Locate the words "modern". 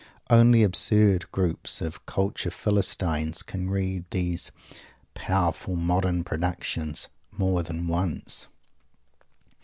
5.75-6.23